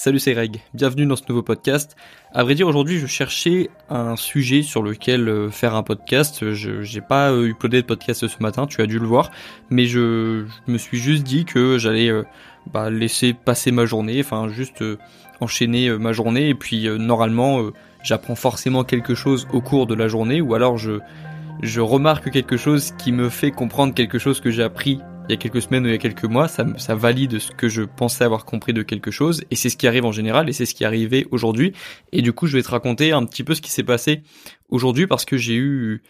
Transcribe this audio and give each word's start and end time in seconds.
Salut, 0.00 0.20
c'est 0.20 0.32
Greg. 0.32 0.60
Bienvenue 0.74 1.06
dans 1.06 1.16
ce 1.16 1.24
nouveau 1.28 1.42
podcast. 1.42 1.96
À 2.32 2.44
vrai 2.44 2.54
dire, 2.54 2.68
aujourd'hui, 2.68 3.00
je 3.00 3.08
cherchais 3.08 3.68
un 3.90 4.14
sujet 4.14 4.62
sur 4.62 4.80
lequel 4.80 5.28
euh, 5.28 5.50
faire 5.50 5.74
un 5.74 5.82
podcast. 5.82 6.52
Je 6.52 6.82
j'ai 6.82 7.00
pas 7.00 7.32
euh, 7.32 7.48
uploadé 7.48 7.82
de 7.82 7.86
podcast 7.86 8.28
ce 8.28 8.40
matin, 8.40 8.68
tu 8.68 8.80
as 8.80 8.86
dû 8.86 9.00
le 9.00 9.08
voir, 9.08 9.32
mais 9.70 9.86
je, 9.86 10.44
me 10.68 10.78
suis 10.78 10.98
juste 10.98 11.24
dit 11.24 11.44
que 11.44 11.78
j'allais 11.78 12.10
euh, 12.10 12.22
bah, 12.72 12.90
laisser 12.90 13.32
passer 13.32 13.72
ma 13.72 13.86
journée, 13.86 14.20
enfin 14.20 14.48
juste 14.48 14.84
enchaîner 15.40 15.90
ma 15.90 16.12
journée 16.12 16.48
et 16.50 16.54
puis 16.54 16.88
normalement, 16.96 17.60
j'apprends 18.04 18.36
forcément 18.36 18.84
quelque 18.84 19.16
chose 19.16 19.48
au 19.52 19.60
cours 19.60 19.88
de 19.88 19.96
la 19.96 20.06
journée 20.06 20.40
ou 20.40 20.54
alors 20.54 20.78
je 20.78 21.00
je 21.60 21.80
remarque 21.80 22.30
quelque 22.30 22.56
chose 22.56 22.92
qui 22.98 23.10
me 23.10 23.28
fait 23.28 23.50
comprendre 23.50 23.94
quelque 23.94 24.20
chose 24.20 24.40
que 24.40 24.52
j'ai 24.52 24.62
appris 24.62 25.00
il 25.28 25.32
y 25.32 25.34
a 25.34 25.36
quelques 25.36 25.60
semaines 25.60 25.84
ou 25.84 25.88
il 25.88 25.92
y 25.92 25.94
a 25.94 25.98
quelques 25.98 26.24
mois, 26.24 26.48
ça, 26.48 26.64
valide 26.94 27.38
ce 27.38 27.50
que 27.52 27.68
je 27.68 27.82
pensais 27.82 28.24
avoir 28.24 28.44
compris 28.44 28.72
de 28.72 28.82
quelque 28.82 29.10
chose, 29.10 29.44
et 29.50 29.56
c'est 29.56 29.68
ce 29.68 29.76
qui 29.76 29.86
arrive 29.86 30.04
en 30.04 30.12
général, 30.12 30.48
et 30.48 30.52
c'est 30.52 30.66
ce 30.66 30.74
qui 30.74 30.84
est 30.84 30.86
arrivé 30.86 31.26
aujourd'hui. 31.30 31.74
Et 32.12 32.22
du 32.22 32.32
coup, 32.32 32.46
je 32.46 32.56
vais 32.56 32.62
te 32.62 32.70
raconter 32.70 33.12
un 33.12 33.24
petit 33.26 33.44
peu 33.44 33.54
ce 33.54 33.60
qui 33.60 33.70
s'est 33.70 33.82
passé 33.82 34.22
aujourd'hui, 34.70 35.06
parce 35.06 35.24
que 35.24 35.36
j'ai 35.36 35.56
eu 35.56 36.02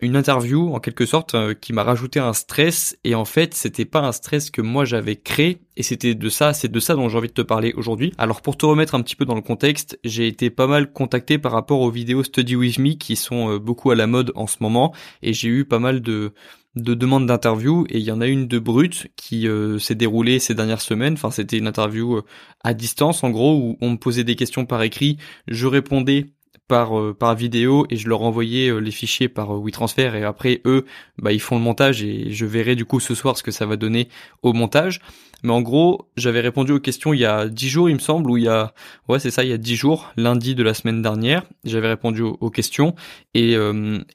une 0.00 0.16
interview 0.16 0.74
en 0.74 0.80
quelque 0.80 1.06
sorte 1.06 1.34
euh, 1.34 1.54
qui 1.54 1.72
m'a 1.72 1.82
rajouté 1.82 2.20
un 2.20 2.32
stress. 2.32 2.96
Et 3.04 3.14
en 3.14 3.24
fait 3.24 3.54
c'était 3.54 3.84
pas 3.84 4.00
un 4.00 4.12
stress 4.12 4.50
que 4.50 4.60
moi 4.60 4.84
j'avais 4.84 5.16
créé. 5.16 5.60
Et 5.76 5.82
c'était 5.82 6.14
de 6.14 6.28
ça 6.28 6.52
c'est 6.52 6.70
de 6.70 6.80
ça 6.80 6.94
dont 6.94 7.08
j'ai 7.08 7.18
envie 7.18 7.28
de 7.28 7.32
te 7.32 7.42
parler 7.42 7.72
aujourd'hui. 7.76 8.12
Alors 8.18 8.42
pour 8.42 8.56
te 8.56 8.66
remettre 8.66 8.94
un 8.94 9.02
petit 9.02 9.16
peu 9.16 9.24
dans 9.24 9.34
le 9.34 9.42
contexte, 9.42 9.98
j'ai 10.04 10.26
été 10.26 10.50
pas 10.50 10.66
mal 10.66 10.92
contacté 10.92 11.38
par 11.38 11.52
rapport 11.52 11.80
aux 11.80 11.90
vidéos 11.90 12.24
Study 12.24 12.56
With 12.56 12.78
Me 12.78 12.94
qui 12.94 13.16
sont 13.16 13.50
euh, 13.50 13.58
beaucoup 13.58 13.90
à 13.90 13.94
la 13.94 14.06
mode 14.06 14.32
en 14.34 14.46
ce 14.46 14.56
moment. 14.60 14.94
Et 15.22 15.32
j'ai 15.32 15.48
eu 15.48 15.64
pas 15.64 15.78
mal 15.78 16.00
de 16.00 16.32
de 16.76 16.94
demandes 16.94 17.26
d'interview 17.26 17.86
et 17.88 17.98
il 17.98 18.04
y 18.04 18.10
en 18.10 18.20
a 18.20 18.26
une 18.26 18.48
de 18.48 18.58
brute 18.58 19.06
qui 19.14 19.46
euh, 19.46 19.78
s'est 19.78 19.94
déroulée 19.94 20.40
ces 20.40 20.56
dernières 20.56 20.80
semaines. 20.80 21.12
Enfin, 21.12 21.30
c'était 21.30 21.56
une 21.56 21.68
interview 21.68 22.20
à 22.64 22.74
distance 22.74 23.22
en 23.22 23.30
gros 23.30 23.56
où 23.56 23.78
on 23.80 23.90
me 23.90 23.96
posait 23.96 24.24
des 24.24 24.34
questions 24.34 24.66
par 24.66 24.82
écrit, 24.82 25.18
je 25.46 25.68
répondais 25.68 26.33
par 26.68 26.98
euh, 26.98 27.14
par 27.14 27.34
vidéo 27.34 27.86
et 27.90 27.96
je 27.96 28.08
leur 28.08 28.22
envoyais 28.22 28.80
les 28.80 28.90
fichiers 28.90 29.28
par 29.28 29.60
WeTransfer 29.60 30.14
et 30.14 30.24
après 30.24 30.60
eux 30.64 30.84
bah 31.18 31.32
ils 31.32 31.40
font 31.40 31.56
le 31.56 31.62
montage 31.62 32.02
et 32.02 32.30
je 32.30 32.46
verrai 32.46 32.74
du 32.74 32.84
coup 32.84 33.00
ce 33.00 33.14
soir 33.14 33.36
ce 33.36 33.42
que 33.42 33.50
ça 33.50 33.66
va 33.66 33.76
donner 33.76 34.08
au 34.42 34.52
montage. 34.52 35.00
Mais 35.42 35.52
en 35.52 35.60
gros, 35.60 36.08
j'avais 36.16 36.40
répondu 36.40 36.72
aux 36.72 36.80
questions 36.80 37.12
il 37.12 37.20
y 37.20 37.26
a 37.26 37.48
dix 37.48 37.68
jours, 37.68 37.90
il 37.90 37.94
me 37.94 37.98
semble, 38.00 38.30
ou 38.30 38.38
il 38.38 38.44
y 38.44 38.48
a, 38.48 38.72
ouais, 39.08 39.18
c'est 39.18 39.30
ça, 39.30 39.44
il 39.44 39.50
y 39.50 39.52
a 39.52 39.58
dix 39.58 39.76
jours, 39.76 40.10
lundi 40.16 40.54
de 40.54 40.62
la 40.62 40.72
semaine 40.72 41.02
dernière. 41.02 41.44
J'avais 41.64 41.88
répondu 41.88 42.22
aux, 42.22 42.48
questions. 42.48 42.94
Et 43.34 43.54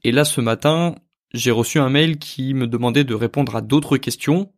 là, 0.04 0.26
ce 0.26 0.42
matin, 0.42 0.96
j'ai 1.36 1.52
reçu 1.52 1.78
un 1.78 1.90
mail 1.90 2.18
qui 2.18 2.56
me 2.56 2.66
demandait 2.66 3.04
de 3.04 3.14
répondre 3.14 3.56
à 3.56 3.62
d'autres 3.62 3.98
questions 3.98 4.52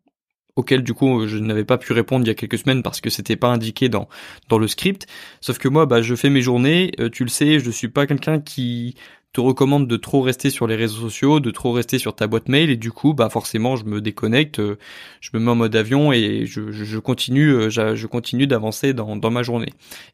auxquelles 0.55 0.83
du 0.83 0.93
coup 0.93 1.27
je 1.27 1.37
n'avais 1.37 1.65
pas 1.65 1.77
pu 1.77 1.93
répondre 1.93 2.25
il 2.25 2.27
y 2.27 2.31
a 2.31 2.35
quelques 2.35 2.57
semaines 2.57 2.83
parce 2.83 3.01
que 3.01 3.09
c'était 3.09 3.35
pas 3.35 3.49
indiqué 3.49 3.89
dans 3.89 4.07
dans 4.49 4.57
le 4.57 4.67
script. 4.67 5.07
Sauf 5.41 5.57
que 5.57 5.67
moi 5.67 5.85
bah 5.85 6.01
je 6.01 6.15
fais 6.15 6.29
mes 6.29 6.41
journées, 6.41 6.91
euh, 6.99 7.09
tu 7.09 7.23
le 7.23 7.29
sais, 7.29 7.59
je 7.59 7.71
suis 7.71 7.89
pas 7.89 8.07
quelqu'un 8.07 8.39
qui 8.39 8.95
te 9.33 9.39
recommande 9.39 9.87
de 9.87 9.95
trop 9.95 10.21
rester 10.21 10.49
sur 10.49 10.67
les 10.67 10.75
réseaux 10.75 10.99
sociaux, 10.99 11.39
de 11.39 11.51
trop 11.51 11.71
rester 11.71 11.97
sur 11.99 12.13
ta 12.13 12.27
boîte 12.27 12.49
mail 12.49 12.69
et 12.69 12.75
du 12.75 12.91
coup 12.91 13.13
bah 13.13 13.29
forcément 13.29 13.77
je 13.77 13.85
me 13.85 14.01
déconnecte, 14.01 14.59
euh, 14.59 14.77
je 15.21 15.29
me 15.33 15.39
mets 15.39 15.51
en 15.51 15.55
mode 15.55 15.75
avion 15.75 16.11
et 16.11 16.45
je, 16.45 16.71
je, 16.71 16.99
continue 16.99 17.53
euh, 17.53 17.69
je, 17.69 18.07
continue 18.07 18.45
d'avancer 18.45 18.93
dans, 18.93 19.15
dans 19.15 19.31
ma 19.31 19.43
journée. 19.43 19.69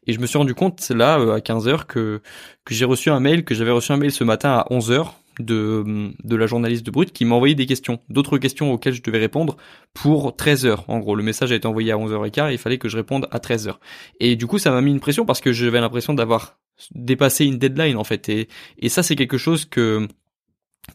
Et 0.06 0.12
je 0.12 0.20
me 0.20 0.26
suis 0.26 0.38
rendu 0.38 0.54
compte 0.54 0.88
là 0.90 1.14
à 1.14 1.38
15h 1.40 1.86
que 1.86 2.22
que 2.64 2.74
j'ai 2.74 2.84
reçu 2.84 3.10
un 3.10 3.20
mail, 3.20 3.44
que 3.44 3.54
j'avais 3.54 3.72
reçu 3.72 3.90
un 3.92 3.96
mail 3.96 4.12
ce 4.12 4.24
matin 4.24 4.50
à 4.50 4.66
11h 4.70 5.08
de, 5.38 6.12
de 6.22 6.36
la 6.36 6.46
journaliste 6.46 6.84
de 6.84 6.90
Brut 6.90 7.12
qui 7.12 7.24
m'a 7.24 7.34
envoyé 7.34 7.54
des 7.54 7.66
questions, 7.66 8.00
d'autres 8.08 8.38
questions 8.38 8.72
auxquelles 8.72 8.94
je 8.94 9.02
devais 9.02 9.18
répondre 9.18 9.56
pour 9.94 10.34
13 10.36 10.66
heures. 10.66 10.84
En 10.88 10.98
gros, 10.98 11.14
le 11.14 11.22
message 11.22 11.52
a 11.52 11.54
été 11.54 11.66
envoyé 11.66 11.92
à 11.92 11.96
11h15 11.96 12.50
et 12.50 12.52
il 12.52 12.58
fallait 12.58 12.78
que 12.78 12.88
je 12.88 12.96
réponde 12.96 13.28
à 13.30 13.38
13 13.38 13.68
heures. 13.68 13.80
Et 14.20 14.36
du 14.36 14.46
coup, 14.46 14.58
ça 14.58 14.70
m'a 14.70 14.80
mis 14.80 14.90
une 14.90 15.00
pression 15.00 15.24
parce 15.24 15.40
que 15.40 15.52
j'avais 15.52 15.80
l'impression 15.80 16.14
d'avoir 16.14 16.58
dépassé 16.94 17.44
une 17.44 17.58
deadline 17.58 17.96
en 17.96 18.04
fait. 18.04 18.28
Et, 18.28 18.48
et 18.78 18.88
ça, 18.88 19.02
c'est 19.02 19.16
quelque 19.16 19.38
chose 19.38 19.64
que 19.64 20.06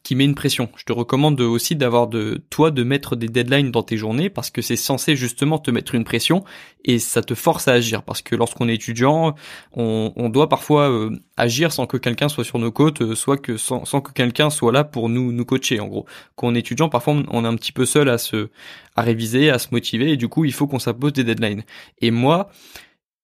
qui 0.02 0.16
met 0.16 0.26
une 0.26 0.36
pression. 0.36 0.70
Je 0.76 0.84
te 0.84 0.92
recommande 0.92 1.40
aussi 1.42 1.76
d'avoir 1.76 2.08
de 2.08 2.42
toi 2.50 2.72
de 2.72 2.84
mettre 2.84 3.16
des 3.16 3.28
deadlines 3.28 3.72
dans 3.72 3.84
tes 3.84 3.98
journées 3.98 4.30
parce 4.30 4.50
que 4.50 4.62
c'est 4.62 4.76
censé 4.76 5.16
justement 5.16 5.60
te 5.60 5.72
mettre 5.72 5.96
une 5.96 6.04
pression 6.04 6.44
et 6.86 7.00
ça 7.00 7.22
te 7.22 7.36
force 7.36 7.68
à 7.68 7.74
agir 7.74 8.04
parce 8.04 8.22
que 8.22 8.36
lorsqu'on 8.36 8.68
est 8.68 8.76
étudiant, 8.76 9.36
on, 9.74 10.30
doit 10.30 10.50
parfois 10.50 10.90
euh, 10.90 11.12
agir 11.38 11.72
sans 11.72 11.86
que 11.86 11.98
quelqu'un 11.98 12.30
soit 12.30 12.44
sur 12.44 12.60
nos 12.60 12.72
côtes, 12.72 13.02
euh, 13.02 13.16
soit 13.16 13.38
que 13.38 13.58
sans, 13.58 13.84
que 13.84 14.12
quelqu'un 14.12 14.50
soit 14.50 14.72
là 14.72 14.84
pour 14.84 15.10
nous 15.10 15.32
nous 15.32 15.46
coacher 15.46 15.80
en 15.80 15.88
gros. 15.88 16.06
Quand 16.36 16.48
on 16.48 16.56
est 16.56 16.60
étudiant, 16.60 16.90
parfois 16.90 17.16
on 17.30 17.46
est 17.46 17.48
un 17.48 17.56
petit 17.56 17.72
peu 17.72 17.86
seul 17.86 18.10
à 18.10 18.18
se 18.18 18.50
à 18.96 19.02
réviser, 19.02 19.50
à 19.50 19.60
se 19.60 19.68
motiver 19.72 20.12
et 20.12 20.18
du 20.18 20.28
coup, 20.28 20.46
il 20.46 20.54
faut 20.54 20.68
qu'on 20.68 20.80
s'impose 20.80 21.14
des 21.14 21.24
deadlines. 21.24 21.64
Et 22.02 22.12
moi, 22.12 22.50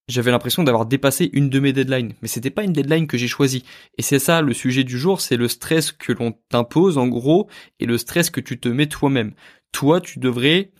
j'avais 0.09 0.31
l'impression 0.31 0.63
d'avoir 0.63 0.85
dépassé 0.85 1.29
une 1.33 1.49
de 1.49 1.59
mes 1.59 1.71
deadlines, 1.71 2.13
mais 2.21 2.27
c'était 2.27 2.49
pas 2.49 2.63
une 2.63 2.73
deadline 2.73 3.07
que 3.07 3.17
j'ai 3.17 3.27
choisie. 3.27 3.63
Et 3.97 4.01
c'est 4.01 4.19
ça 4.19 4.41
le 4.41 4.53
sujet 4.53 4.83
du 4.83 4.97
jour, 4.97 5.21
c'est 5.21 5.37
le 5.37 5.47
stress 5.47 5.91
que 5.91 6.11
l'on 6.11 6.33
t'impose 6.49 6.97
en 6.97 7.07
gros 7.07 7.47
et 7.79 7.85
le 7.85 7.97
stress 7.97 8.29
que 8.29 8.41
tu 8.41 8.59
te 8.59 8.67
mets 8.67 8.87
toi-même. 8.87 9.33
Toi, 9.71 10.01
tu 10.01 10.19
devrais 10.19 10.71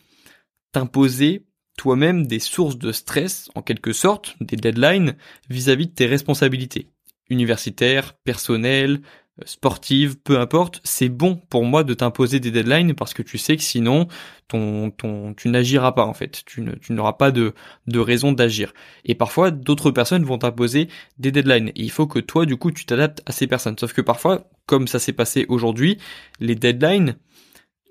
t'imposer 0.72 1.46
toi-même 1.78 2.26
des 2.26 2.40
sources 2.40 2.76
de 2.76 2.92
stress, 2.92 3.48
en 3.54 3.62
quelque 3.62 3.92
sorte, 3.92 4.36
des 4.40 4.56
deadlines 4.56 5.16
vis-à-vis 5.48 5.86
de 5.86 5.94
tes 5.94 6.06
responsabilités 6.06 6.88
universitaires, 7.30 8.14
personnelles, 8.24 9.00
sportive, 9.44 10.18
peu 10.18 10.38
importe, 10.38 10.80
c'est 10.84 11.08
bon 11.08 11.36
pour 11.48 11.64
moi 11.64 11.84
de 11.84 11.94
t'imposer 11.94 12.40
des 12.40 12.50
deadlines 12.50 12.94
parce 12.94 13.14
que 13.14 13.22
tu 13.22 13.38
sais 13.38 13.56
que 13.56 13.62
sinon 13.62 14.08
ton 14.48 14.90
ton 14.90 15.34
tu 15.34 15.48
n'agiras 15.48 15.92
pas 15.92 16.04
en 16.04 16.14
fait, 16.14 16.42
tu 16.46 16.62
n'auras 16.90 17.14
pas 17.14 17.30
de 17.30 17.54
de 17.86 17.98
raison 17.98 18.32
d'agir. 18.32 18.72
Et 19.04 19.14
parfois 19.14 19.50
d'autres 19.50 19.90
personnes 19.90 20.24
vont 20.24 20.38
t'imposer 20.38 20.88
des 21.18 21.32
deadlines 21.32 21.68
et 21.68 21.82
il 21.82 21.90
faut 21.90 22.06
que 22.06 22.18
toi 22.18 22.46
du 22.46 22.56
coup 22.56 22.70
tu 22.70 22.84
t'adaptes 22.84 23.22
à 23.26 23.32
ces 23.32 23.46
personnes. 23.46 23.76
Sauf 23.78 23.92
que 23.92 24.00
parfois 24.00 24.48
comme 24.66 24.88
ça 24.88 24.98
s'est 24.98 25.12
passé 25.12 25.46
aujourd'hui, 25.48 25.98
les 26.38 26.54
deadlines 26.54 27.16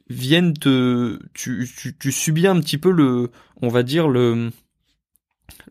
viennent 0.09 0.53
te 0.53 1.19
tu 1.33 1.69
tu 1.99 2.11
subis 2.11 2.47
un 2.47 2.59
petit 2.59 2.77
peu 2.77 2.91
le 2.91 3.31
on 3.61 3.69
va 3.69 3.83
dire 3.83 4.07
le 4.07 4.51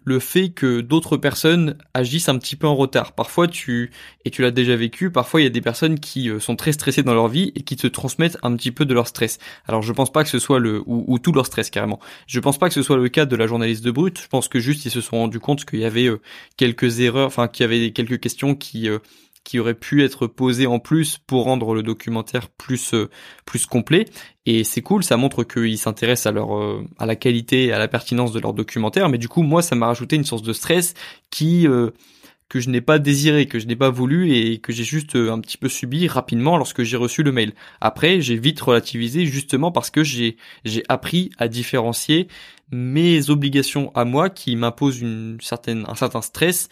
le 0.05 0.19
fait 0.19 0.51
que 0.51 0.81
d'autres 0.81 1.17
personnes 1.17 1.77
agissent 1.95 2.29
un 2.29 2.39
petit 2.39 2.57
peu 2.57 2.67
en 2.67 2.75
retard. 2.75 3.13
Parfois 3.13 3.49
tu 3.49 3.91
et 4.25 4.31
tu 4.31 4.43
l'as 4.43 4.51
déjà 4.51 4.77
vécu, 4.77 5.11
parfois 5.11 5.41
il 5.41 5.45
y 5.45 5.47
a 5.47 5.51
des 5.51 5.61
personnes 5.61 5.99
qui 5.99 6.31
euh, 6.31 6.41
sont 6.41 6.57
très 6.57 6.73
stressées 6.73 7.03
dans 7.03 7.15
leur 7.15 7.29
vie 7.29 7.53
et 7.55 7.63
qui 7.63 7.77
te 7.77 7.87
transmettent 7.87 8.39
un 8.43 8.55
petit 8.57 8.73
peu 8.73 8.85
de 8.85 8.95
leur 8.95 9.07
stress. 9.07 9.39
Alors 9.67 9.83
je 9.83 9.93
pense 9.93 10.13
pas 10.13 10.25
que 10.25 10.31
ce 10.31 10.39
soit 10.39 10.59
le 10.59 10.83
ou, 10.87 11.19
tout 11.19 11.33
leur 11.33 11.47
stress 11.47 11.71
carrément. 11.71 12.01
Je 12.27 12.41
pense 12.41 12.59
pas 12.59 12.69
que 12.69 12.75
ce 12.75 12.83
soit 12.83 12.97
le 12.97 13.09
cas 13.09 13.27
de 13.27 13.37
la 13.37 13.47
journaliste 13.47 13.85
de 13.85 13.91
Brut. 13.91 14.21
Je 14.21 14.29
pense 14.29 14.49
que 14.49 14.59
juste 14.59 14.85
ils 14.85 14.91
se 14.91 15.01
sont 15.01 15.19
rendus 15.19 15.41
compte 15.41 15.65
qu'il 15.65 15.81
y 15.81 15.85
avait 15.85 16.07
euh, 16.07 16.21
quelques 16.57 17.01
erreurs, 17.01 17.27
enfin 17.27 17.49
qu'il 17.49 17.65
y 17.65 17.67
avait 17.67 17.91
quelques 17.93 18.21
questions 18.21 18.55
qui 18.55 18.89
euh, 18.89 18.99
qui 19.49 19.59
aurait 19.59 19.73
pu 19.73 20.05
être 20.05 20.27
posé 20.27 20.67
en 20.67 20.79
plus 20.79 21.17
pour 21.27 21.45
rendre 21.45 21.73
le 21.73 21.83
documentaire 21.83 22.51
plus 22.51 22.93
euh, 22.93 23.09
plus 23.47 23.65
complet 23.65 24.05
et 24.45 24.63
c'est 24.63 24.83
cool 24.83 25.03
ça 25.03 25.17
montre 25.17 25.43
qu'ils 25.43 25.79
s'intéressent 25.79 26.27
à 26.27 26.33
leur 26.33 26.55
euh, 26.55 26.85
à 26.99 27.07
la 27.07 27.17
qualité 27.17 27.65
et 27.65 27.73
à 27.73 27.79
la 27.79 27.89
pertinence 27.89 28.31
de 28.33 28.41
leur 28.41 28.53
documentaire 28.53 29.09
mais 29.09 29.17
du 29.17 29.27
coup 29.27 29.41
moi 29.41 29.63
ça 29.63 29.75
m'a 29.75 29.87
rajouté 29.87 30.17
une 30.17 30.25
source 30.25 30.43
de 30.43 30.53
stress 30.53 30.93
qui 31.31 31.67
euh, 31.67 31.93
que 32.51 32.61
je 32.61 32.69
n'ai 32.69 32.83
pas 32.83 32.99
désiré, 32.99 33.47
que 33.47 33.59
je 33.59 33.67
n'ai 33.67 33.77
pas 33.77 33.89
voulu 33.89 34.33
et 34.35 34.59
que 34.59 34.71
j'ai 34.71 34.85
juste 34.85 35.17
un 35.17 35.41
petit 35.41 35.57
peu 35.57 35.71
subi 35.71 36.09
rapidement 36.09 36.59
lorsque 36.59 36.83
j'ai 36.83 36.97
reçu 36.97 37.23
le 37.23 37.31
mail. 37.31 37.53
Après, 37.83 38.23
j'ai 38.23 38.39
vite 38.39 38.59
relativisé 38.59 39.27
justement 39.27 39.71
parce 39.71 39.91
que 39.91 40.03
j'ai 40.03 40.39
j'ai 40.65 40.83
appris 40.89 41.31
à 41.37 41.49
différencier 41.49 42.29
mes 42.71 43.29
obligations 43.29 43.93
à 43.95 44.07
moi 44.07 44.29
qui 44.31 44.57
m'imposent 44.57 45.01
une 45.01 45.39
certaine 45.41 45.85
un 45.89 45.95
certain 45.95 46.23
stress 46.23 46.69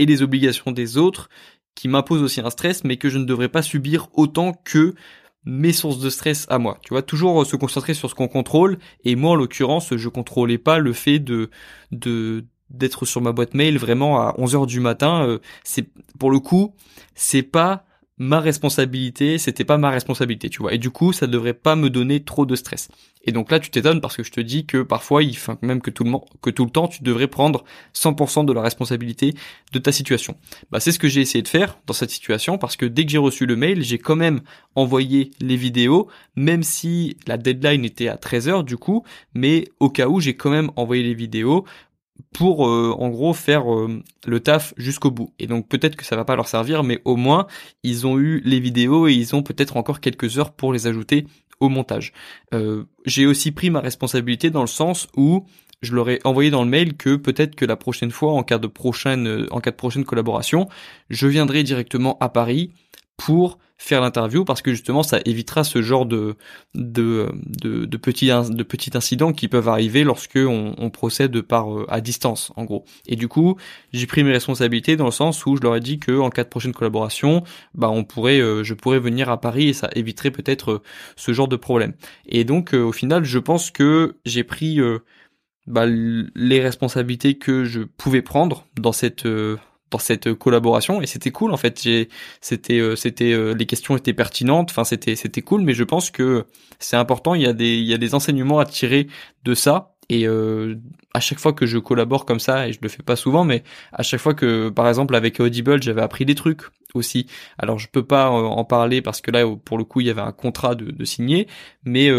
et 0.00 0.06
les 0.06 0.22
obligations 0.22 0.72
des 0.72 0.96
autres 0.96 1.28
qui 1.74 1.88
m'impose 1.88 2.22
aussi 2.22 2.40
un 2.40 2.50
stress, 2.50 2.84
mais 2.84 2.96
que 2.96 3.08
je 3.08 3.18
ne 3.18 3.24
devrais 3.24 3.48
pas 3.48 3.62
subir 3.62 4.08
autant 4.14 4.52
que 4.52 4.94
mes 5.44 5.72
sources 5.72 5.98
de 5.98 6.10
stress 6.10 6.46
à 6.48 6.58
moi. 6.58 6.78
Tu 6.82 6.90
vois, 6.90 7.02
toujours 7.02 7.46
se 7.46 7.56
concentrer 7.56 7.94
sur 7.94 8.10
ce 8.10 8.14
qu'on 8.14 8.28
contrôle. 8.28 8.78
Et 9.04 9.16
moi, 9.16 9.32
en 9.32 9.34
l'occurrence, 9.34 9.96
je 9.96 10.08
contrôlais 10.08 10.58
pas 10.58 10.78
le 10.78 10.92
fait 10.92 11.18
de 11.18 11.50
de 11.92 12.44
d'être 12.68 13.04
sur 13.04 13.20
ma 13.20 13.32
boîte 13.32 13.54
mail 13.54 13.78
vraiment 13.78 14.20
à 14.20 14.34
11 14.38 14.54
heures 14.54 14.66
du 14.66 14.80
matin. 14.80 15.26
Euh, 15.26 15.38
c'est 15.64 15.88
pour 16.18 16.30
le 16.30 16.38
coup, 16.38 16.74
c'est 17.14 17.42
pas 17.42 17.84
ma 18.20 18.38
responsabilité, 18.38 19.38
c'était 19.38 19.64
pas 19.64 19.78
ma 19.78 19.88
responsabilité, 19.88 20.50
tu 20.50 20.60
vois. 20.60 20.74
Et 20.74 20.78
du 20.78 20.90
coup, 20.90 21.14
ça 21.14 21.26
devrait 21.26 21.54
pas 21.54 21.74
me 21.74 21.88
donner 21.88 22.22
trop 22.22 22.44
de 22.44 22.54
stress. 22.54 22.88
Et 23.24 23.32
donc 23.32 23.50
là, 23.50 23.58
tu 23.58 23.70
t'étonnes 23.70 24.02
parce 24.02 24.14
que 24.14 24.22
je 24.22 24.30
te 24.30 24.42
dis 24.42 24.66
que 24.66 24.82
parfois, 24.82 25.22
il 25.22 25.34
faut 25.34 25.54
même 25.62 25.80
que 25.80 25.90
tout 25.90 26.04
le 26.04 26.12
que 26.42 26.50
tout 26.50 26.66
le 26.66 26.70
temps, 26.70 26.86
tu 26.86 27.02
devrais 27.02 27.28
prendre 27.28 27.64
100% 27.94 28.44
de 28.44 28.52
la 28.52 28.60
responsabilité 28.60 29.34
de 29.72 29.78
ta 29.78 29.90
situation. 29.90 30.36
Bah, 30.70 30.80
c'est 30.80 30.92
ce 30.92 30.98
que 30.98 31.08
j'ai 31.08 31.22
essayé 31.22 31.40
de 31.40 31.48
faire 31.48 31.78
dans 31.86 31.94
cette 31.94 32.10
situation 32.10 32.58
parce 32.58 32.76
que 32.76 32.84
dès 32.84 33.06
que 33.06 33.10
j'ai 33.10 33.18
reçu 33.18 33.46
le 33.46 33.56
mail, 33.56 33.82
j'ai 33.82 33.98
quand 33.98 34.16
même 34.16 34.42
envoyé 34.74 35.30
les 35.40 35.56
vidéos, 35.56 36.08
même 36.36 36.62
si 36.62 37.16
la 37.26 37.38
deadline 37.38 37.86
était 37.86 38.08
à 38.08 38.18
13 38.18 38.48
heures 38.48 38.64
du 38.64 38.76
coup, 38.76 39.02
mais 39.32 39.68
au 39.80 39.88
cas 39.88 40.08
où, 40.08 40.20
j'ai 40.20 40.36
quand 40.36 40.50
même 40.50 40.70
envoyé 40.76 41.02
les 41.02 41.14
vidéos 41.14 41.64
pour 42.32 42.66
euh, 42.66 42.94
en 42.98 43.08
gros 43.08 43.34
faire 43.34 43.72
euh, 43.72 44.02
le 44.26 44.40
taf 44.40 44.74
jusqu'au 44.76 45.10
bout. 45.10 45.32
Et 45.38 45.46
donc 45.46 45.68
peut-être 45.68 45.96
que 45.96 46.04
ça 46.04 46.16
va 46.16 46.24
pas 46.24 46.36
leur 46.36 46.48
servir, 46.48 46.82
mais 46.82 47.00
au 47.04 47.16
moins 47.16 47.46
ils 47.82 48.06
ont 48.06 48.18
eu 48.18 48.40
les 48.44 48.60
vidéos 48.60 49.08
et 49.08 49.12
ils 49.12 49.34
ont 49.34 49.42
peut-être 49.42 49.76
encore 49.76 50.00
quelques 50.00 50.38
heures 50.38 50.52
pour 50.52 50.72
les 50.72 50.86
ajouter 50.86 51.26
au 51.60 51.68
montage. 51.68 52.12
Euh, 52.54 52.84
j'ai 53.04 53.26
aussi 53.26 53.52
pris 53.52 53.70
ma 53.70 53.80
responsabilité 53.80 54.50
dans 54.50 54.62
le 54.62 54.66
sens 54.66 55.08
où 55.16 55.44
je 55.82 55.94
leur 55.94 56.08
ai 56.10 56.20
envoyé 56.24 56.50
dans 56.50 56.62
le 56.62 56.70
mail 56.70 56.96
que 56.96 57.16
peut-être 57.16 57.54
que 57.54 57.64
la 57.64 57.76
prochaine 57.76 58.10
fois, 58.10 58.32
en 58.32 58.42
cas 58.42 58.58
de 58.58 58.66
prochaine, 58.66 59.46
en 59.50 59.60
cas 59.60 59.70
de 59.70 59.76
prochaine 59.76 60.04
collaboration, 60.04 60.68
je 61.08 61.26
viendrai 61.26 61.62
directement 61.62 62.18
à 62.20 62.28
Paris 62.28 62.72
pour 63.16 63.58
faire 63.80 64.02
l'interview 64.02 64.44
parce 64.44 64.60
que 64.60 64.72
justement 64.72 65.02
ça 65.02 65.20
évitera 65.24 65.64
ce 65.64 65.80
genre 65.80 66.04
de 66.04 66.36
de 66.74 67.30
de, 67.46 67.86
de 67.86 67.96
petits 67.96 68.26
de 68.28 68.62
petits 68.62 68.90
incidents 68.94 69.32
qui 69.32 69.48
peuvent 69.48 69.68
arriver 69.68 70.04
lorsque 70.04 70.36
on, 70.36 70.90
procède 70.90 71.40
par 71.40 71.72
euh, 71.72 71.86
à 71.88 72.02
distance 72.02 72.52
en 72.56 72.64
gros. 72.64 72.84
Et 73.06 73.16
du 73.16 73.26
coup 73.26 73.56
j'ai 73.94 74.06
pris 74.06 74.22
mes 74.22 74.32
responsabilités 74.32 74.96
dans 74.96 75.06
le 75.06 75.10
sens 75.10 75.46
où 75.46 75.56
je 75.56 75.62
leur 75.62 75.76
ai 75.76 75.80
dit 75.80 75.98
que 75.98 76.12
en 76.18 76.28
cas 76.28 76.44
de 76.44 76.50
prochaine 76.50 76.74
collaboration 76.74 77.42
bah 77.74 77.88
on 77.88 78.04
pourrait 78.04 78.40
euh, 78.40 78.62
je 78.62 78.74
pourrais 78.74 78.98
venir 78.98 79.30
à 79.30 79.40
Paris 79.40 79.68
et 79.68 79.72
ça 79.72 79.88
éviterait 79.94 80.30
peut-être 80.30 80.72
euh, 80.72 80.82
ce 81.16 81.32
genre 81.32 81.48
de 81.48 81.56
problème. 81.56 81.94
Et 82.26 82.44
donc 82.44 82.74
au 82.74 82.92
final 82.92 83.24
je 83.24 83.38
pense 83.38 83.70
que 83.70 84.16
j'ai 84.26 84.44
pris 84.44 84.78
bah, 85.66 85.86
les 85.86 86.60
responsabilités 86.60 87.38
que 87.38 87.64
je 87.64 87.80
pouvais 87.80 88.22
prendre 88.22 88.66
dans 88.78 88.92
cette 88.92 89.26
dans 89.90 89.98
cette 89.98 90.32
collaboration. 90.34 91.02
Et 91.02 91.06
c'était 91.06 91.30
cool 91.30 91.52
en 91.52 91.56
fait. 91.56 91.78
C'était 92.40 92.78
euh, 92.78 92.96
c'était 92.96 93.32
euh, 93.32 93.54
les 93.54 93.66
questions 93.66 93.96
étaient 93.96 94.14
pertinentes. 94.14 94.70
Enfin 94.70 94.84
c'était 94.84 95.16
c'était 95.16 95.42
cool. 95.42 95.62
Mais 95.62 95.74
je 95.74 95.84
pense 95.84 96.10
que 96.10 96.46
c'est 96.78 96.96
important. 96.96 97.34
Il 97.34 97.42
y 97.42 97.46
a 97.46 97.52
des 97.52 97.76
il 97.76 97.86
y 97.86 97.94
a 97.94 97.98
des 97.98 98.14
enseignements 98.14 98.58
à 98.58 98.64
tirer 98.64 99.08
de 99.44 99.54
ça. 99.54 99.94
Et 100.08 100.26
euh, 100.26 100.74
à 101.14 101.20
chaque 101.20 101.38
fois 101.38 101.52
que 101.52 101.66
je 101.66 101.78
collabore 101.78 102.26
comme 102.26 102.40
ça 102.40 102.66
et 102.66 102.72
je 102.72 102.80
le 102.82 102.88
fais 102.88 103.02
pas 103.04 103.14
souvent 103.14 103.44
mais 103.44 103.62
à 103.92 104.02
chaque 104.02 104.18
fois 104.18 104.34
que 104.34 104.68
par 104.68 104.88
exemple 104.88 105.14
avec 105.14 105.38
Audible 105.38 105.80
j'avais 105.80 106.02
appris 106.02 106.24
des 106.24 106.34
trucs 106.34 106.62
aussi. 106.94 107.26
Alors 107.58 107.78
je 107.78 107.86
peux 107.86 108.04
pas 108.04 108.28
en 108.28 108.64
parler 108.64 109.02
parce 109.02 109.20
que 109.20 109.30
là 109.30 109.44
pour 109.64 109.78
le 109.78 109.84
coup 109.84 110.00
il 110.00 110.08
y 110.08 110.10
avait 110.10 110.20
un 110.20 110.32
contrat 110.32 110.74
de, 110.74 110.90
de 110.90 111.04
signer. 111.04 111.46
Mais 111.84 112.10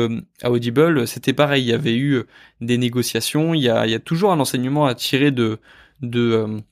à 0.41 0.51
Audible 0.51 1.05
c'était 1.05 1.33
pareil. 1.33 1.63
Il 1.63 1.67
y 1.67 1.73
avait 1.73 1.97
eu 1.97 2.23
des 2.61 2.77
négociations. 2.77 3.53
Il 3.53 3.61
y 3.61 3.69
a 3.69 3.85
il 3.85 3.91
y 3.91 3.95
a 3.95 3.99
toujours 3.99 4.31
un 4.31 4.39
enseignement 4.39 4.85
à 4.85 4.95
tirer 4.95 5.31
de 5.31 5.59
de 6.01 6.63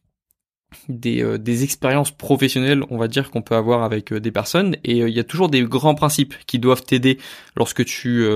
des, 0.88 1.24
euh, 1.24 1.38
des 1.38 1.64
expériences 1.64 2.12
professionnelles, 2.12 2.84
on 2.90 2.98
va 2.98 3.08
dire, 3.08 3.32
qu'on 3.32 3.42
peut 3.42 3.56
avoir 3.56 3.84
avec 3.84 4.14
euh, 4.14 4.20
des 4.20 4.32
personnes. 4.32 4.76
Et 4.84 5.02
euh, 5.02 5.10
il 5.10 5.16
y 5.16 5.20
a 5.20 5.24
toujours 5.24 5.50
des 5.50 5.64
grands 5.64 5.96
principes 5.96 6.36
qui 6.46 6.60
doivent 6.60 6.84
t'aider 6.84 7.18
lorsque 7.56 7.86
tu 7.86 8.28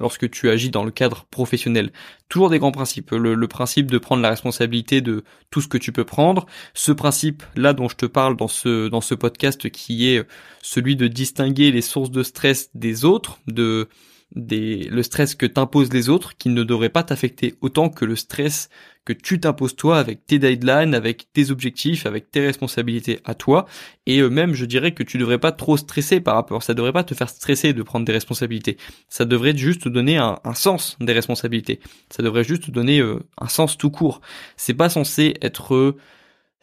lorsque 0.00 0.30
tu 0.30 0.48
agis 0.50 0.70
dans 0.70 0.84
le 0.84 0.90
cadre 0.90 1.26
professionnel. 1.30 1.92
Toujours 2.28 2.50
des 2.50 2.58
grands 2.58 2.72
principes. 2.72 3.10
Le, 3.10 3.34
le, 3.34 3.48
principe 3.48 3.90
de 3.90 3.98
prendre 3.98 4.22
la 4.22 4.30
responsabilité 4.30 5.00
de 5.00 5.24
tout 5.50 5.60
ce 5.60 5.68
que 5.68 5.78
tu 5.78 5.92
peux 5.92 6.04
prendre. 6.04 6.46
Ce 6.74 6.92
principe 6.92 7.42
là 7.56 7.72
dont 7.72 7.88
je 7.88 7.96
te 7.96 8.06
parle 8.06 8.36
dans 8.36 8.48
ce 8.48 8.88
dans 8.88 9.00
ce 9.00 9.14
podcast 9.14 9.70
qui 9.70 10.08
est 10.08 10.24
celui 10.62 10.96
de 10.96 11.08
distinguer 11.08 11.72
les 11.72 11.82
sources 11.82 12.10
de 12.10 12.22
stress 12.22 12.70
des 12.74 13.04
autres, 13.04 13.38
de 13.46 13.88
des, 14.34 14.84
le 14.84 15.02
stress 15.02 15.34
que 15.34 15.46
t'imposent 15.46 15.92
les 15.92 16.08
autres 16.08 16.36
qui 16.36 16.48
ne 16.48 16.62
devrait 16.62 16.88
pas 16.88 17.02
t'affecter 17.02 17.54
autant 17.60 17.88
que 17.88 18.04
le 18.04 18.16
stress 18.16 18.68
que 19.04 19.12
tu 19.12 19.40
t'imposes 19.40 19.76
toi 19.76 19.98
avec 19.98 20.26
tes 20.26 20.38
deadlines, 20.38 20.94
avec 20.94 21.32
tes 21.32 21.50
objectifs, 21.50 22.06
avec 22.06 22.30
tes 22.30 22.40
responsabilités 22.40 23.20
à 23.24 23.34
toi. 23.34 23.66
Et 24.06 24.22
même, 24.22 24.54
je 24.54 24.66
dirais 24.66 24.92
que 24.92 25.02
tu 25.02 25.18
devrais 25.18 25.38
pas 25.38 25.52
trop 25.52 25.76
stresser 25.76 26.20
par 26.20 26.34
rapport. 26.34 26.62
Ça 26.62 26.74
devrait 26.74 26.92
pas 26.92 27.02
te 27.02 27.14
faire 27.14 27.28
stresser 27.28 27.72
de 27.72 27.82
prendre 27.82 28.04
des 28.04 28.12
responsabilités. 28.12 28.76
Ça 29.08 29.24
devrait 29.24 29.56
juste 29.56 29.82
te 29.82 29.88
donner 29.88 30.18
un, 30.18 30.38
sens 30.54 30.96
des 31.00 31.12
responsabilités. 31.12 31.80
Ça 32.10 32.22
devrait 32.22 32.44
juste 32.44 32.66
te 32.66 32.70
donner 32.70 33.00
euh, 33.00 33.20
un 33.38 33.48
sens 33.48 33.78
tout 33.78 33.90
court. 33.90 34.20
C'est 34.56 34.74
pas 34.74 34.90
censé 34.90 35.34
être 35.40 35.96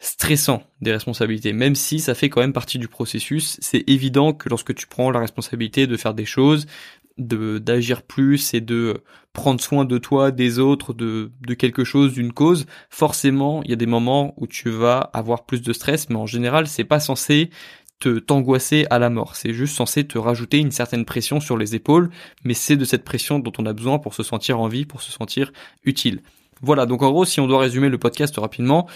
stressant 0.00 0.62
des 0.80 0.92
responsabilités, 0.92 1.52
même 1.52 1.74
si 1.74 1.98
ça 1.98 2.14
fait 2.14 2.28
quand 2.28 2.40
même 2.40 2.52
partie 2.52 2.78
du 2.78 2.86
processus. 2.86 3.56
C'est 3.60 3.82
évident 3.88 4.32
que 4.32 4.48
lorsque 4.48 4.74
tu 4.74 4.86
prends 4.86 5.10
la 5.10 5.18
responsabilité 5.18 5.86
de 5.88 5.96
faire 5.96 6.14
des 6.14 6.24
choses, 6.24 6.66
de 7.18 7.58
d'agir 7.58 8.02
plus 8.02 8.54
et 8.54 8.60
de 8.60 9.02
prendre 9.32 9.60
soin 9.60 9.84
de 9.84 9.98
toi, 9.98 10.30
des 10.30 10.58
autres, 10.58 10.94
de, 10.94 11.30
de 11.40 11.54
quelque 11.54 11.84
chose, 11.84 12.14
d'une 12.14 12.32
cause, 12.32 12.66
forcément, 12.90 13.62
il 13.62 13.70
y 13.70 13.72
a 13.72 13.76
des 13.76 13.86
moments 13.86 14.34
où 14.36 14.46
tu 14.46 14.70
vas 14.70 14.98
avoir 15.12 15.44
plus 15.46 15.62
de 15.62 15.72
stress, 15.72 16.08
mais 16.10 16.16
en 16.16 16.26
général, 16.26 16.66
c'est 16.66 16.84
pas 16.84 17.00
censé 17.00 17.50
te 18.00 18.18
t'angoisser 18.18 18.86
à 18.90 18.98
la 18.98 19.10
mort. 19.10 19.36
C'est 19.36 19.52
juste 19.52 19.74
censé 19.74 20.06
te 20.06 20.18
rajouter 20.18 20.58
une 20.58 20.70
certaine 20.70 21.04
pression 21.04 21.40
sur 21.40 21.56
les 21.56 21.74
épaules, 21.74 22.10
mais 22.44 22.54
c'est 22.54 22.76
de 22.76 22.84
cette 22.84 23.04
pression 23.04 23.38
dont 23.38 23.52
on 23.58 23.66
a 23.66 23.72
besoin 23.72 23.98
pour 23.98 24.14
se 24.14 24.22
sentir 24.22 24.60
en 24.60 24.68
vie, 24.68 24.84
pour 24.84 25.02
se 25.02 25.10
sentir 25.10 25.52
utile. 25.84 26.22
Voilà, 26.60 26.86
donc 26.86 27.02
en 27.02 27.10
gros, 27.10 27.24
si 27.24 27.40
on 27.40 27.46
doit 27.46 27.60
résumer 27.60 27.88
le 27.88 27.98
podcast 27.98 28.36
rapidement, 28.36 28.88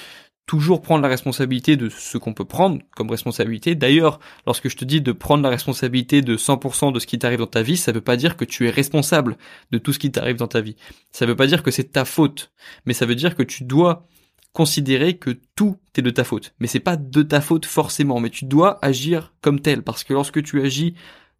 toujours 0.46 0.82
prendre 0.82 1.02
la 1.02 1.08
responsabilité 1.08 1.76
de 1.76 1.88
ce 1.88 2.18
qu'on 2.18 2.34
peut 2.34 2.44
prendre 2.44 2.80
comme 2.96 3.10
responsabilité. 3.10 3.74
D'ailleurs, 3.74 4.18
lorsque 4.46 4.68
je 4.68 4.76
te 4.76 4.84
dis 4.84 5.00
de 5.00 5.12
prendre 5.12 5.42
la 5.42 5.48
responsabilité 5.48 6.20
de 6.20 6.36
100% 6.36 6.92
de 6.92 6.98
ce 6.98 7.06
qui 7.06 7.18
t'arrive 7.18 7.38
dans 7.38 7.46
ta 7.46 7.62
vie, 7.62 7.76
ça 7.76 7.92
veut 7.92 8.00
pas 8.00 8.16
dire 8.16 8.36
que 8.36 8.44
tu 8.44 8.66
es 8.66 8.70
responsable 8.70 9.36
de 9.70 9.78
tout 9.78 9.92
ce 9.92 9.98
qui 9.98 10.10
t'arrive 10.10 10.36
dans 10.36 10.48
ta 10.48 10.60
vie. 10.60 10.76
Ça 11.10 11.26
veut 11.26 11.36
pas 11.36 11.46
dire 11.46 11.62
que 11.62 11.70
c'est 11.70 11.92
ta 11.92 12.04
faute, 12.04 12.52
mais 12.86 12.92
ça 12.92 13.06
veut 13.06 13.14
dire 13.14 13.36
que 13.36 13.42
tu 13.42 13.64
dois 13.64 14.06
considérer 14.52 15.16
que 15.16 15.38
tout 15.56 15.78
est 15.96 16.02
de 16.02 16.10
ta 16.10 16.24
faute. 16.24 16.54
Mais 16.58 16.66
c'est 16.66 16.80
pas 16.80 16.96
de 16.96 17.22
ta 17.22 17.40
faute 17.40 17.64
forcément, 17.64 18.20
mais 18.20 18.30
tu 18.30 18.44
dois 18.44 18.78
agir 18.84 19.32
comme 19.40 19.60
tel 19.60 19.82
parce 19.82 20.04
que 20.04 20.12
lorsque 20.12 20.42
tu 20.42 20.60
agis 20.60 20.94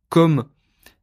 comme 0.08 0.44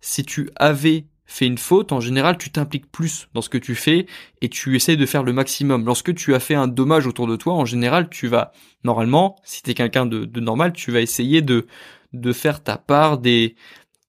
si 0.02 0.24
tu 0.24 0.50
avais 0.56 1.06
fais 1.30 1.46
une 1.46 1.58
faute, 1.58 1.92
en 1.92 2.00
général, 2.00 2.38
tu 2.38 2.50
t'impliques 2.50 2.92
plus 2.92 3.30
dans 3.34 3.42
ce 3.42 3.50
que 3.50 3.60
tu 3.60 3.76
fais 3.76 4.08
et 4.42 4.50
tu 4.50 4.76
essaies 4.76 4.98
de 4.98 5.06
faire 5.06 5.24
le 5.24 5.32
maximum. 5.32 5.86
Lorsque 5.86 6.14
tu 6.16 6.34
as 6.34 6.40
fait 6.40 6.56
un 6.56 6.68
dommage 6.68 7.06
autour 7.06 7.28
de 7.28 7.36
toi, 7.36 7.54
en 7.54 7.66
général, 7.66 8.10
tu 8.10 8.28
vas, 8.28 8.52
normalement, 8.84 9.36
si 9.44 9.62
t'es 9.62 9.76
quelqu'un 9.76 10.08
de, 10.08 10.26
de, 10.26 10.40
normal, 10.40 10.74
tu 10.74 10.92
vas 10.92 11.02
essayer 11.02 11.44
de, 11.44 11.68
de 12.14 12.34
faire 12.34 12.64
ta 12.64 12.78
part 12.78 13.20
des, 13.20 13.56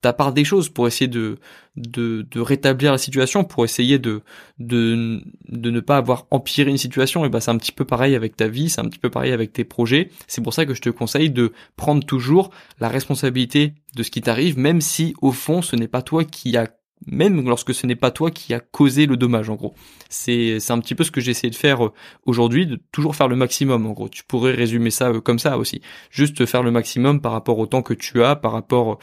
ta 0.01 0.15
part 0.15 0.33
des 0.33 0.45
choses 0.45 0.71
pour 0.71 0.87
essayer 0.87 1.09
de, 1.09 1.37
de, 1.77 2.27
de 2.31 2.41
rétablir 2.41 2.91
la 2.91 2.99
situation, 2.99 3.45
pour 3.45 3.67
essayer 3.67 3.99
de, 3.99 4.23
de, 4.59 5.21
de 5.51 5.71
ne 5.71 5.81
pas 5.81 5.99
avoir 5.99 6.27
empiré 6.31 6.71
une 6.71 6.79
situation. 6.79 7.27
Et 7.27 7.29
ben, 7.29 7.41
c'est 7.41 7.51
un 7.51 7.59
petit 7.59 7.73
peu 7.73 7.85
pareil 7.85 8.15
avec 8.15 8.35
ta 8.35 8.49
vie, 8.49 8.71
c'est 8.71 8.81
un 8.81 8.89
petit 8.89 8.99
peu 8.99 9.11
pareil 9.11 9.33
avec 9.33 9.53
tes 9.53 9.65
projets. 9.65 10.09
C'est 10.27 10.43
pour 10.43 10.55
ça 10.55 10.65
que 10.65 10.73
je 10.73 10.81
te 10.81 10.89
conseille 10.89 11.29
de 11.29 11.53
prendre 11.77 12.03
toujours 12.03 12.51
la 12.81 12.89
responsabilité 12.89 13.75
de 13.95 14.03
ce 14.03 14.11
qui 14.11 14.23
t'arrive, 14.23 14.59
même 14.59 14.81
si 14.81 15.15
au 15.21 15.33
fond, 15.33 15.61
ce 15.61 15.77
n'est 15.77 15.87
pas 15.87 16.01
toi 16.01 16.25
qui 16.25 16.57
a 16.57 16.67
même 17.07 17.47
lorsque 17.47 17.75
ce 17.75 17.87
n'est 17.87 17.97
pas 17.97 18.11
toi 18.11 18.31
qui 18.31 18.55
a 18.55 18.61
causé 18.61 19.07
le 19.07 19.17
dommage 19.17 19.49
en 19.51 19.55
gros. 19.55 19.75
C'est 20.09 20.59
un 20.71 20.81
petit 20.81 20.95
peu 20.95 21.05
ce 21.05 21.11
que 21.11 21.21
j'ai 21.21 21.31
essayé 21.31 21.51
de 21.51 21.57
faire 21.57 21.87
euh, 21.87 21.93
aujourd'hui, 22.27 22.67
de 22.67 22.81
toujours 22.93 23.17
faire 23.17 23.29
le 23.29 23.37
maximum 23.37 23.87
en 23.87 23.93
gros. 23.93 24.09
Tu 24.09 24.25
pourrais 24.25 24.53
résumer 24.53 24.91
ça 24.91 25.11
euh, 25.11 25.21
comme 25.21 25.39
ça 25.39 25.59
aussi, 25.59 25.81
juste 26.11 26.45
faire 26.47 26.63
le 26.63 26.71
maximum 26.71 27.21
par 27.21 27.33
rapport 27.33 27.59
au 27.59 27.67
temps 27.67 27.83
que 27.83 27.95
tu 27.95 28.23
as, 28.23 28.37
par 28.37 28.53
rapport 28.53 28.99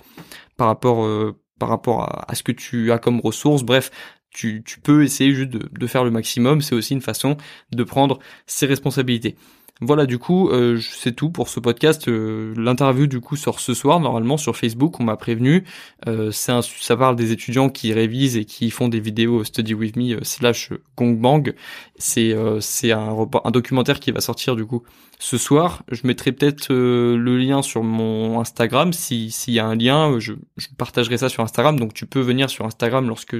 par 0.58 0.68
rapport 0.68 1.06
euh, 1.06 1.36
par 1.60 1.70
rapport 1.70 2.04
à, 2.30 2.36
ce 2.36 2.44
que 2.44 2.52
tu 2.52 2.92
as 2.92 3.00
comme 3.00 3.20
ressources. 3.20 3.64
Bref, 3.64 3.90
tu, 4.30 4.62
tu 4.64 4.80
peux 4.80 5.04
essayer 5.04 5.34
juste 5.34 5.50
de, 5.50 5.68
de 5.72 5.88
faire 5.88 6.04
le 6.04 6.12
maximum. 6.12 6.62
C'est 6.62 6.76
aussi 6.76 6.94
une 6.94 7.02
façon 7.02 7.36
de 7.72 7.84
prendre 7.84 8.20
ses 8.46 8.68
responsabilités. 8.68 9.36
Voilà, 9.80 10.08
du 10.08 10.18
coup, 10.18 10.50
euh, 10.50 10.80
c'est 10.82 11.16
tout 11.16 11.30
pour 11.30 11.50
ce 11.50 11.60
podcast. 11.60 12.08
Euh, 12.08 12.54
l'interview, 12.58 13.06
du 13.06 13.20
coup, 13.20 13.36
sort 13.36 13.60
ce 13.60 13.76
soir, 13.76 14.00
normalement, 14.00 14.38
sur 14.38 14.58
Facebook. 14.58 15.00
On 15.00 15.04
m'a 15.04 15.18
prévenu. 15.18 15.66
Euh, 16.08 16.32
c'est 16.32 16.52
ça 16.62 16.98
parle 16.98 17.16
des 17.16 17.32
étudiants 17.32 17.70
qui 17.70 17.94
révisent 17.94 18.38
et 18.38 18.46
qui 18.46 18.72
font 18.72 18.88
des 18.88 19.00
vidéos 19.00 19.44
Study 19.44 19.76
With 19.76 19.96
Me 19.96 20.24
slash 20.24 20.72
Gongbang. 20.96 21.54
C'est 21.98 22.36
c'est 22.60 22.92
un, 22.92 23.16
un 23.44 23.52
documentaire 23.52 24.00
qui 24.00 24.12
va 24.12 24.22
sortir, 24.22 24.56
du 24.56 24.66
coup, 24.66 24.84
ce 25.20 25.38
soir. 25.38 25.84
Je 25.92 26.08
mettrai 26.08 26.32
peut-être 26.32 26.74
le 26.74 27.38
lien 27.38 27.62
sur 27.62 27.84
mon 27.84 28.40
Instagram. 28.40 28.94
S'il 28.94 29.32
y 29.54 29.60
a 29.60 29.66
un 29.66 29.76
lien, 29.76 30.20
je, 30.20 30.34
je, 30.58 30.68
partagerai 30.78 31.18
ça 31.18 31.30
sur 31.30 31.44
Instagram. 31.44 31.80
Donc, 31.80 31.94
tu 31.94 32.06
peux 32.08 32.22
venir 32.22 32.50
sur 32.50 32.66
Instagram 32.66 33.08
lorsque, 33.08 33.38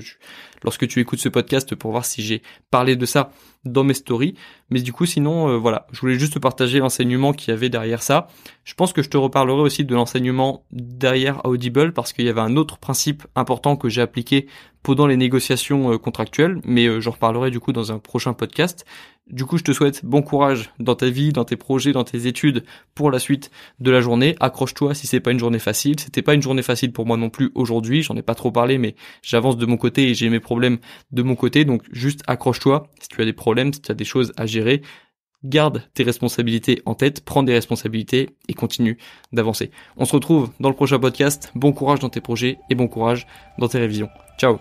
lorsque 0.64 0.88
tu 0.88 1.00
écoutes 1.00 1.20
ce 1.20 1.30
podcast 1.30 1.76
pour 1.76 1.92
voir 1.92 2.06
si 2.06 2.22
j'ai 2.22 2.42
parlé 2.72 2.96
de 2.96 3.06
ça 3.06 3.32
dans 3.66 3.84
mes 3.84 3.94
stories. 3.94 4.36
Mais 4.70 4.82
du 4.82 4.94
coup, 4.94 5.06
sinon, 5.06 5.50
euh, 5.50 5.58
voilà, 5.58 5.88
je 5.92 6.00
voulais 6.00 6.20
juste 6.20 6.40
partager 6.40 6.80
l'enseignement 6.80 7.34
qu'il 7.34 7.54
y 7.54 7.58
avait 7.58 7.70
derrière 7.70 8.02
ça. 8.02 8.28
Je 8.64 8.74
pense 8.74 8.94
que 8.94 9.02
je 9.02 9.10
te 9.10 9.18
reparlerai 9.18 9.62
aussi 9.62 9.86
de 9.86 9.96
l'enseignement 9.96 10.64
derrière 10.72 11.46
Audible 11.46 11.94
parce 11.94 12.14
qu'il 12.14 12.26
y 12.26 12.30
avait 12.30 12.42
un 12.42 12.56
autre 12.58 12.78
principe 12.78 13.24
important 13.36 13.76
que 13.76 13.90
j'ai 13.90 14.02
appliqué 14.02 14.48
pendant 14.84 15.08
les 15.08 15.18
négociations 15.18 15.94
euh, 15.94 15.98
contractuelles, 15.98 16.62
mais 16.64 16.88
euh, 16.88 17.02
j'en 17.02 17.12
reparlerai 17.12 17.52
du 17.52 17.60
coup 17.60 17.74
dans 17.74 17.92
un 17.92 18.00
prochain 18.00 18.34
podcast. 18.34 18.86
Du 19.30 19.46
coup, 19.46 19.58
je 19.58 19.64
te 19.64 19.74
souhaite 19.74 20.06
bon 20.06 20.22
courage 20.22 20.70
dans 20.80 20.96
ta 20.96 21.10
vie, 21.10 21.34
dans 21.34 21.44
tes 21.44 21.58
projets, 21.58 21.92
dans 21.92 22.06
tes 22.06 22.28
études 22.28 22.64
pour 22.96 23.12
la 23.12 23.20
suite 23.20 23.52
de 23.80 23.92
la 23.92 24.00
journée. 24.00 24.36
Accroche-toi 24.40 24.94
si 24.94 25.06
c'est 25.06 25.20
pas 25.20 25.32
une 25.32 25.40
journée 25.40 25.60
facile. 25.60 26.00
C'était 26.00 26.22
pas 26.22 26.34
une 26.34 26.42
journée 26.42 26.62
facile 26.62 26.94
pour 26.94 27.06
moi 27.06 27.18
non 27.18 27.30
plus 27.30 27.52
aujourd'hui. 27.54 28.04
J'en 28.04 28.16
ai 28.16 28.22
pas 28.22 28.36
trop 28.36 28.52
parlé, 28.52 28.78
mais 28.78 28.96
j'avance 29.22 29.58
de 29.58 29.66
mon 29.66 29.78
côté 29.78 30.10
et 30.10 30.14
j'ai 30.14 30.30
mes 30.30 30.40
problèmes 30.40 30.78
de 31.12 31.24
mon 31.24 31.36
côté. 31.36 31.66
Donc, 31.66 31.84
juste 31.92 32.22
accroche-toi. 32.28 32.90
Si 33.02 33.10
tu 33.10 33.22
as 33.22 33.26
des 33.26 33.34
problèmes, 33.34 33.74
si 33.74 33.82
tu 33.82 33.92
as 33.92 33.96
des 33.96 34.06
choses 34.06 34.32
à 34.38 34.46
gérer, 34.46 34.82
garde 35.44 35.84
tes 35.94 36.04
responsabilités 36.04 36.82
en 36.86 36.96
tête, 36.96 37.24
prends 37.24 37.44
des 37.44 37.54
responsabilités 37.54 38.30
et 38.48 38.54
continue 38.54 38.98
d'avancer. 39.34 39.72
On 39.98 40.06
se 40.06 40.14
retrouve 40.14 40.52
dans 40.60 40.70
le 40.70 40.76
prochain 40.76 41.00
podcast. 41.00 41.52
Bon 41.56 41.74
courage 41.74 42.00
dans 42.00 42.10
tes 42.10 42.22
projets 42.22 42.58
et 42.70 42.76
bon 42.76 42.88
courage 42.88 43.28
dans 43.60 43.68
tes 43.68 43.80
révisions. 43.80 44.10
Ciao 44.40 44.60